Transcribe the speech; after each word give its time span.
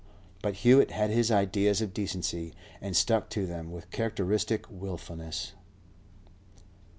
But 0.41 0.55
Hewett 0.65 0.89
had 0.89 1.11
his 1.11 1.29
ideas 1.29 1.79
of 1.79 1.93
decency, 1.93 2.55
and 2.81 2.97
stuck 2.97 3.29
to 3.29 3.45
them 3.45 3.71
with 3.71 3.91
characteristic 3.91 4.67
wilfulness. 4.67 5.53